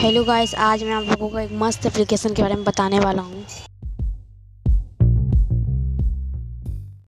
[0.00, 3.22] Hello guys आज मैं आप लोगों को एक मस्त एप्लीकेशन के बारे में बताने वाला
[3.22, 3.44] हूँ।